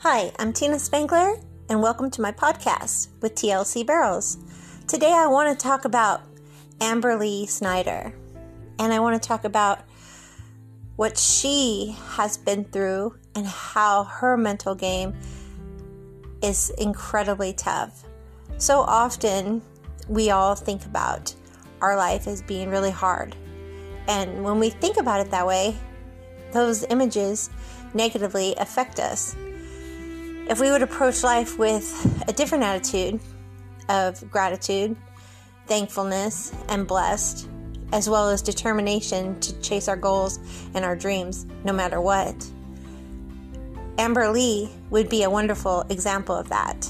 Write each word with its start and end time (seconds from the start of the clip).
Hi, 0.00 0.30
I'm 0.38 0.52
Tina 0.52 0.78
Spangler, 0.78 1.36
and 1.70 1.80
welcome 1.80 2.10
to 2.10 2.20
my 2.20 2.30
podcast 2.30 3.08
with 3.22 3.34
TLC 3.34 3.84
Barrels. 3.84 4.36
Today 4.86 5.10
I 5.10 5.26
want 5.26 5.58
to 5.58 5.62
talk 5.62 5.86
about 5.86 6.20
Amberly 6.80 7.48
Snyder, 7.48 8.14
and 8.78 8.92
I 8.92 9.00
want 9.00 9.20
to 9.20 9.26
talk 9.26 9.44
about 9.44 9.80
what 10.96 11.16
she 11.16 11.96
has 12.10 12.36
been 12.36 12.64
through 12.64 13.16
and 13.34 13.46
how 13.46 14.04
her 14.04 14.36
mental 14.36 14.74
game 14.74 15.14
is 16.42 16.68
incredibly 16.76 17.54
tough. 17.54 18.04
So 18.58 18.80
often 18.80 19.62
we 20.08 20.30
all 20.30 20.54
think 20.54 20.84
about 20.84 21.34
our 21.80 21.96
life 21.96 22.28
as 22.28 22.42
being 22.42 22.68
really 22.68 22.90
hard. 22.90 23.34
And 24.08 24.44
when 24.44 24.58
we 24.58 24.68
think 24.68 24.98
about 24.98 25.20
it 25.20 25.30
that 25.30 25.46
way, 25.46 25.74
those 26.52 26.84
images 26.84 27.48
negatively 27.94 28.54
affect 28.58 29.00
us. 29.00 29.34
If 30.48 30.60
we 30.60 30.70
would 30.70 30.82
approach 30.82 31.24
life 31.24 31.58
with 31.58 32.24
a 32.28 32.32
different 32.32 32.62
attitude 32.62 33.18
of 33.88 34.30
gratitude, 34.30 34.96
thankfulness, 35.66 36.52
and 36.68 36.86
blessed, 36.86 37.48
as 37.92 38.08
well 38.08 38.30
as 38.30 38.42
determination 38.42 39.40
to 39.40 39.60
chase 39.60 39.88
our 39.88 39.96
goals 39.96 40.38
and 40.74 40.84
our 40.84 40.94
dreams 40.94 41.46
no 41.64 41.72
matter 41.72 42.00
what, 42.00 42.36
Amberly 43.96 44.70
would 44.90 45.08
be 45.08 45.24
a 45.24 45.30
wonderful 45.30 45.80
example 45.88 46.36
of 46.36 46.48
that. 46.48 46.88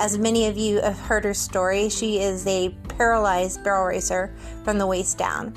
As 0.00 0.18
many 0.18 0.48
of 0.48 0.56
you 0.56 0.80
have 0.80 0.98
heard 0.98 1.22
her 1.22 1.34
story, 1.34 1.88
she 1.88 2.18
is 2.18 2.44
a 2.48 2.70
paralyzed 2.88 3.62
barrel 3.62 3.86
racer 3.86 4.34
from 4.64 4.78
the 4.78 4.86
waist 4.88 5.16
down, 5.18 5.54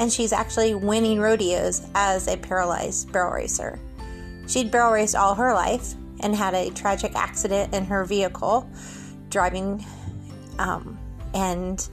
and 0.00 0.12
she's 0.12 0.32
actually 0.32 0.74
winning 0.74 1.20
rodeos 1.20 1.86
as 1.94 2.26
a 2.26 2.36
paralyzed 2.36 3.12
barrel 3.12 3.34
racer. 3.34 3.78
She'd 4.48 4.72
barrel 4.72 4.92
raced 4.92 5.14
all 5.14 5.36
her 5.36 5.54
life 5.54 5.94
and 6.20 6.34
had 6.34 6.54
a 6.54 6.70
tragic 6.70 7.14
accident 7.14 7.74
in 7.74 7.84
her 7.84 8.04
vehicle 8.04 8.68
driving. 9.30 9.84
Um, 10.58 10.98
and 11.34 11.86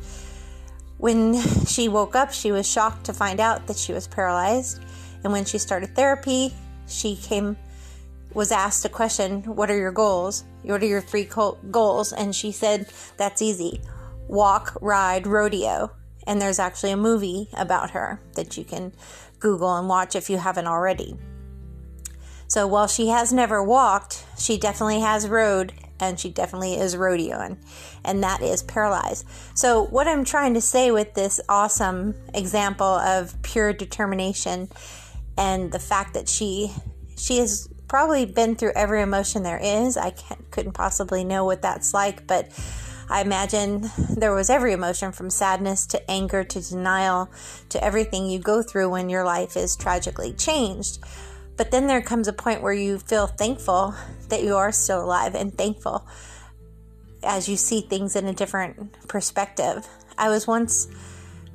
when 0.97 1.35
she 1.65 1.89
woke 1.89 2.15
up, 2.15 2.31
she 2.31 2.51
was 2.51 2.69
shocked 2.69 3.05
to 3.05 3.13
find 3.13 3.39
out 3.39 3.67
that 3.67 3.77
she 3.77 3.93
was 3.93 4.07
paralyzed. 4.07 4.81
And 5.23 5.33
when 5.33 5.45
she 5.45 5.57
started 5.57 5.95
therapy, 5.95 6.53
she 6.87 7.15
came 7.15 7.57
was 8.33 8.51
asked 8.51 8.83
a 8.83 8.89
question, 8.89 9.43
"What 9.43 9.69
are 9.69 9.77
your 9.77 9.91
goals? 9.91 10.43
What 10.63 10.81
are 10.81 10.87
your 10.87 11.01
three 11.01 11.29
goals?" 11.69 12.13
And 12.13 12.35
she 12.35 12.51
said, 12.51 12.87
"That's 13.17 13.41
easy: 13.41 13.81
walk, 14.27 14.75
ride, 14.81 15.27
rodeo." 15.27 15.91
And 16.25 16.41
there's 16.41 16.57
actually 16.57 16.91
a 16.91 16.97
movie 16.97 17.49
about 17.53 17.91
her 17.91 18.19
that 18.33 18.57
you 18.57 18.63
can 18.63 18.93
Google 19.39 19.75
and 19.75 19.87
watch 19.87 20.15
if 20.15 20.29
you 20.29 20.37
haven't 20.37 20.67
already. 20.67 21.17
So 22.53 22.67
while 22.67 22.85
she 22.85 23.07
has 23.07 23.33
never 23.33 23.63
walked, 23.63 24.23
she 24.37 24.59
definitely 24.59 24.99
has 24.99 25.27
rode 25.27 25.73
and 25.99 26.19
she 26.19 26.29
definitely 26.29 26.75
is 26.75 26.95
rodeoing, 26.95 27.57
and 28.05 28.21
that 28.21 28.43
is 28.43 28.61
paralyzed. 28.61 29.25
So, 29.55 29.81
what 29.85 30.07
I'm 30.07 30.23
trying 30.23 30.53
to 30.53 30.61
say 30.61 30.91
with 30.91 31.15
this 31.15 31.41
awesome 31.49 32.13
example 32.31 32.85
of 32.85 33.41
pure 33.41 33.73
determination 33.73 34.69
and 35.35 35.71
the 35.71 35.79
fact 35.79 36.13
that 36.13 36.29
she 36.29 36.71
she 37.17 37.39
has 37.39 37.67
probably 37.87 38.25
been 38.25 38.55
through 38.55 38.73
every 38.75 39.01
emotion 39.01 39.41
there 39.41 39.59
is. 39.59 39.97
I 39.97 40.11
couldn't 40.51 40.73
possibly 40.73 41.23
know 41.23 41.45
what 41.45 41.63
that's 41.63 41.91
like, 41.91 42.27
but 42.27 42.51
I 43.09 43.21
imagine 43.21 43.89
there 44.15 44.35
was 44.35 44.51
every 44.51 44.73
emotion 44.73 45.11
from 45.11 45.31
sadness 45.31 45.87
to 45.87 46.11
anger 46.11 46.43
to 46.43 46.61
denial 46.61 47.31
to 47.69 47.83
everything 47.83 48.27
you 48.27 48.37
go 48.37 48.61
through 48.61 48.91
when 48.91 49.09
your 49.09 49.25
life 49.25 49.57
is 49.57 49.75
tragically 49.75 50.33
changed. 50.33 50.99
But 51.55 51.71
then 51.71 51.87
there 51.87 52.01
comes 52.01 52.27
a 52.27 52.33
point 52.33 52.61
where 52.61 52.73
you 52.73 52.99
feel 52.99 53.27
thankful 53.27 53.93
that 54.29 54.43
you 54.43 54.55
are 54.55 54.71
still 54.71 55.03
alive 55.03 55.35
and 55.35 55.55
thankful 55.55 56.07
as 57.23 57.47
you 57.47 57.55
see 57.55 57.81
things 57.81 58.15
in 58.15 58.25
a 58.25 58.33
different 58.33 59.07
perspective. 59.07 59.87
I 60.17 60.29
was 60.29 60.47
once 60.47 60.87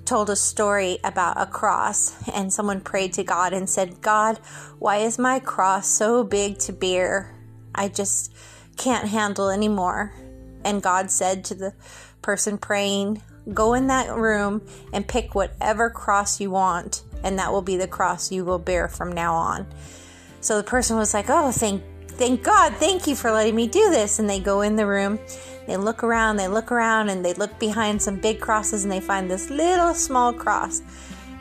told 0.05 0.31
a 0.31 0.37
story 0.37 0.99
about 1.05 1.39
a 1.41 1.45
cross, 1.45 2.17
and 2.33 2.51
someone 2.51 2.81
prayed 2.81 3.13
to 3.13 3.23
God 3.23 3.53
and 3.53 3.69
said, 3.69 4.01
God, 4.01 4.39
why 4.79 4.99
is 4.99 5.19
my 5.19 5.39
cross 5.39 5.87
so 5.87 6.25
big 6.25 6.59
to 6.61 6.73
bear? 6.73 7.35
I 7.75 7.89
just 7.89 8.33
can't 8.79 9.09
handle 9.09 9.51
anymore. 9.51 10.15
And 10.65 10.83
God 10.83 11.11
said 11.11 11.45
to 11.47 11.55
the 11.55 11.75
person 12.23 12.57
praying, 12.57 13.23
Go 13.55 13.75
in 13.75 13.87
that 13.87 14.15
room 14.15 14.63
and 14.93 15.07
pick 15.07 15.35
whatever 15.35 15.91
cross 15.91 16.41
you 16.41 16.51
want 16.51 17.03
and 17.23 17.39
that 17.39 17.53
will 17.53 17.63
be 17.63 17.77
the 17.77 17.89
cross 17.89 18.31
you 18.31 18.45
will 18.45 18.59
bear 18.59 18.89
from 18.89 19.13
now 19.13 19.35
on. 19.35 19.67
So 20.41 20.57
the 20.57 20.65
person 20.65 20.97
was 20.97 21.15
like, 21.15 21.27
"Oh, 21.29 21.51
thank 21.51 21.83
thank 22.09 22.43
God, 22.43 22.75
thank 22.75 23.07
you 23.07 23.15
for 23.15 23.31
letting 23.31 23.55
me 23.55 23.67
do 23.67 23.91
this." 23.91 24.19
And 24.19 24.29
they 24.29 24.41
go 24.41 24.61
in 24.61 24.77
the 24.77 24.87
room, 24.87 25.19
they 25.67 25.77
look 25.77 26.03
around, 26.03 26.37
they 26.37 26.49
look 26.49 26.71
around 26.73 27.09
and 27.09 27.25
they 27.25 27.35
look 27.35 27.59
behind 27.59 28.01
some 28.01 28.17
big 28.17 28.41
crosses 28.41 28.85
and 28.85 28.93
they 28.93 29.01
find 29.01 29.31
this 29.31 29.51
little 29.51 29.95
small 29.95 30.33
cross 30.33 30.83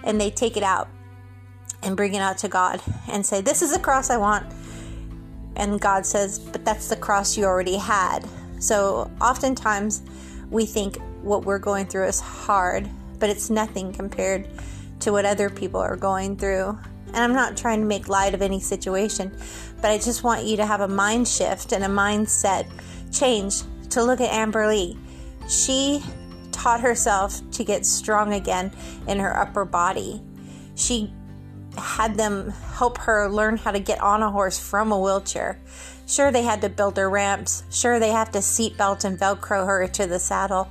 and 0.03 0.19
they 0.19 0.29
take 0.31 0.57
it 0.57 0.63
out 0.63 0.87
and 1.83 1.95
bring 1.95 2.13
it 2.13 2.19
out 2.19 2.37
to 2.39 2.47
God 2.47 2.81
and 3.07 3.25
say, 3.25 3.41
"This 3.41 3.61
is 3.61 3.71
the 3.71 3.79
cross 3.79 4.09
I 4.09 4.17
want." 4.17 4.45
And 5.55 5.79
God 5.79 6.05
says, 6.05 6.39
"But 6.39 6.65
that's 6.65 6.87
the 6.87 6.95
cross 6.95 7.37
you 7.37 7.45
already 7.45 7.77
had." 7.77 8.27
So 8.59 9.11
oftentimes 9.21 10.01
we 10.49 10.65
think 10.65 10.97
what 11.27 11.45
we're 11.45 11.59
going 11.59 11.85
through 11.85 12.07
is 12.07 12.19
hard, 12.19 12.89
but 13.19 13.29
it's 13.29 13.49
nothing 13.49 13.93
compared 13.93 14.47
to 15.01 15.11
what 15.11 15.25
other 15.25 15.49
people 15.49 15.79
are 15.79 15.95
going 15.95 16.37
through. 16.37 16.77
And 17.07 17.17
I'm 17.17 17.33
not 17.33 17.55
trying 17.55 17.81
to 17.81 17.85
make 17.85 18.09
light 18.09 18.33
of 18.33 18.41
any 18.41 18.59
situation, 18.59 19.31
but 19.81 19.91
I 19.91 19.97
just 19.97 20.23
want 20.23 20.45
you 20.45 20.57
to 20.57 20.65
have 20.65 20.81
a 20.81 20.87
mind 20.87 21.27
shift 21.27 21.71
and 21.71 21.83
a 21.83 21.87
mindset 21.87 22.67
change 23.11 23.61
to 23.89 24.03
look 24.03 24.21
at 24.21 24.31
Amberly. 24.31 24.97
She 25.47 26.03
taught 26.51 26.81
herself 26.81 27.39
to 27.51 27.63
get 27.63 27.85
strong 27.85 28.33
again 28.33 28.71
in 29.07 29.19
her 29.19 29.37
upper 29.37 29.65
body. 29.65 30.21
She 30.75 31.13
had 31.77 32.15
them 32.15 32.49
help 32.49 32.97
her 32.97 33.29
learn 33.29 33.57
how 33.57 33.71
to 33.71 33.79
get 33.79 34.01
on 34.01 34.23
a 34.23 34.31
horse 34.31 34.59
from 34.59 34.91
a 34.91 34.99
wheelchair. 34.99 35.59
Sure, 36.07 36.31
they 36.31 36.41
had 36.41 36.61
to 36.61 36.69
build 36.69 36.97
her 36.97 37.09
ramps. 37.09 37.63
Sure, 37.69 37.99
they 37.99 38.09
have 38.09 38.31
to 38.31 38.39
seatbelt 38.39 39.03
and 39.03 39.19
Velcro 39.19 39.65
her 39.65 39.87
to 39.87 40.07
the 40.07 40.19
saddle. 40.19 40.69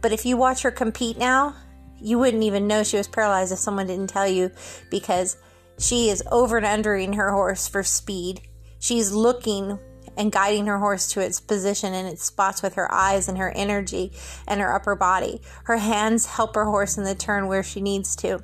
But 0.00 0.12
if 0.12 0.24
you 0.24 0.36
watch 0.36 0.62
her 0.62 0.70
compete 0.70 1.18
now, 1.18 1.54
you 2.00 2.18
wouldn't 2.18 2.44
even 2.44 2.66
know 2.66 2.82
she 2.82 2.96
was 2.96 3.08
paralyzed 3.08 3.52
if 3.52 3.58
someone 3.58 3.86
didn't 3.86 4.10
tell 4.10 4.28
you 4.28 4.50
because 4.90 5.36
she 5.78 6.10
is 6.10 6.22
over 6.30 6.56
and 6.56 6.66
undering 6.66 7.14
her 7.14 7.32
horse 7.32 7.66
for 7.68 7.82
speed. 7.82 8.42
She's 8.78 9.12
looking 9.12 9.78
and 10.16 10.32
guiding 10.32 10.66
her 10.66 10.78
horse 10.78 11.12
to 11.12 11.20
its 11.20 11.40
position 11.40 11.94
and 11.94 12.08
its 12.08 12.24
spots 12.24 12.62
with 12.62 12.74
her 12.74 12.90
eyes 12.92 13.28
and 13.28 13.38
her 13.38 13.50
energy 13.54 14.12
and 14.46 14.60
her 14.60 14.74
upper 14.74 14.96
body. 14.96 15.40
Her 15.64 15.76
hands 15.76 16.26
help 16.26 16.54
her 16.56 16.64
horse 16.64 16.98
in 16.98 17.04
the 17.04 17.14
turn 17.14 17.46
where 17.46 17.62
she 17.62 17.80
needs 17.80 18.16
to. 18.16 18.42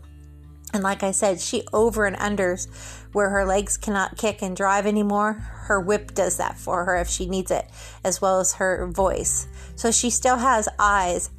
And 0.72 0.82
like 0.82 1.04
I 1.04 1.12
said, 1.12 1.40
she 1.40 1.62
over 1.72 2.04
and 2.04 2.16
unders 2.16 2.68
where 3.12 3.30
her 3.30 3.44
legs 3.44 3.76
cannot 3.76 4.16
kick 4.16 4.42
and 4.42 4.56
drive 4.56 4.86
anymore. 4.86 5.34
Her 5.34 5.80
whip 5.80 6.14
does 6.14 6.36
that 6.38 6.58
for 6.58 6.84
her 6.84 6.96
if 6.96 7.08
she 7.08 7.26
needs 7.26 7.52
it, 7.52 7.70
as 8.02 8.20
well 8.20 8.40
as 8.40 8.54
her 8.54 8.88
voice. 8.88 9.46
So 9.76 9.92
she 9.92 10.10
still 10.10 10.38
has 10.38 10.68
eyes 10.78 11.30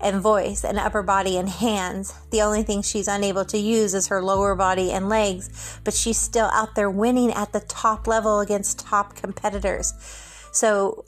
and 0.00 0.20
voice 0.20 0.64
and 0.64 0.78
upper 0.78 1.02
body 1.02 1.36
and 1.36 1.48
hands. 1.48 2.14
The 2.30 2.42
only 2.42 2.62
thing 2.62 2.82
she's 2.82 3.08
unable 3.08 3.44
to 3.46 3.58
use 3.58 3.94
is 3.94 4.08
her 4.08 4.22
lower 4.22 4.54
body 4.54 4.92
and 4.92 5.08
legs, 5.08 5.80
but 5.84 5.94
she's 5.94 6.18
still 6.18 6.50
out 6.52 6.74
there 6.74 6.90
winning 6.90 7.32
at 7.32 7.52
the 7.52 7.60
top 7.60 8.06
level 8.06 8.40
against 8.40 8.78
top 8.78 9.16
competitors. 9.16 9.92
So, 10.52 11.04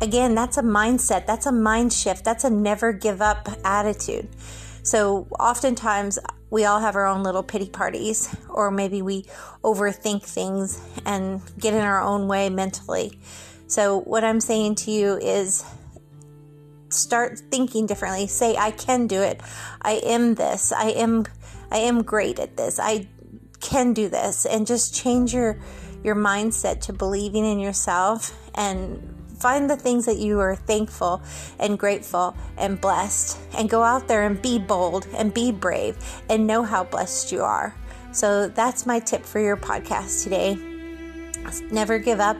again, 0.00 0.34
that's 0.34 0.58
a 0.58 0.62
mindset, 0.62 1.26
that's 1.26 1.46
a 1.46 1.52
mind 1.52 1.92
shift, 1.92 2.24
that's 2.24 2.44
a 2.44 2.50
never 2.50 2.92
give 2.92 3.22
up 3.22 3.48
attitude. 3.64 4.28
So, 4.82 5.26
oftentimes, 5.38 6.18
we 6.50 6.64
all 6.64 6.80
have 6.80 6.96
our 6.96 7.06
own 7.06 7.22
little 7.22 7.42
pity 7.42 7.68
parties, 7.68 8.34
or 8.48 8.70
maybe 8.70 9.02
we 9.02 9.24
overthink 9.62 10.22
things 10.22 10.80
and 11.04 11.42
get 11.58 11.74
in 11.74 11.80
our 11.80 12.00
own 12.00 12.26
way 12.26 12.48
mentally. 12.48 13.18
So, 13.66 14.00
what 14.00 14.24
I'm 14.24 14.40
saying 14.40 14.76
to 14.76 14.90
you 14.90 15.18
is 15.18 15.64
start 16.88 17.38
thinking 17.50 17.86
differently. 17.86 18.26
Say 18.26 18.56
i 18.56 18.70
can 18.70 19.06
do 19.06 19.22
it. 19.22 19.40
I 19.82 20.00
am 20.04 20.34
this. 20.34 20.72
I 20.72 20.90
am 20.90 21.24
i 21.70 21.78
am 21.78 22.02
great 22.02 22.38
at 22.38 22.56
this. 22.56 22.78
I 22.80 23.08
can 23.60 23.92
do 23.92 24.08
this. 24.08 24.46
And 24.46 24.66
just 24.66 24.94
change 24.94 25.34
your 25.34 25.58
your 26.04 26.14
mindset 26.14 26.80
to 26.82 26.92
believing 26.92 27.44
in 27.44 27.58
yourself 27.58 28.36
and 28.54 29.14
find 29.38 29.68
the 29.70 29.76
things 29.76 30.06
that 30.06 30.16
you 30.16 30.40
are 30.40 30.56
thankful 30.56 31.22
and 31.58 31.78
grateful 31.78 32.36
and 32.56 32.80
blessed 32.80 33.38
and 33.56 33.70
go 33.70 33.82
out 33.82 34.08
there 34.08 34.26
and 34.26 34.40
be 34.42 34.58
bold 34.58 35.06
and 35.14 35.32
be 35.32 35.52
brave 35.52 35.96
and 36.28 36.46
know 36.46 36.62
how 36.62 36.84
blessed 36.84 37.30
you 37.32 37.42
are. 37.42 37.74
So 38.12 38.48
that's 38.48 38.86
my 38.86 39.00
tip 39.00 39.24
for 39.24 39.38
your 39.38 39.56
podcast 39.56 40.24
today. 40.24 40.56
Never 41.70 41.98
give 41.98 42.20
up 42.20 42.36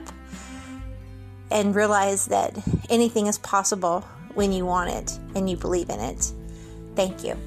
and 1.51 1.75
realize 1.75 2.25
that 2.27 2.57
anything 2.89 3.27
is 3.27 3.37
possible 3.39 4.01
when 4.33 4.51
you 4.51 4.65
want 4.65 4.91
it 4.91 5.19
and 5.35 5.49
you 5.49 5.57
believe 5.57 5.89
in 5.89 5.99
it. 5.99 6.31
Thank 6.95 7.23
you. 7.23 7.37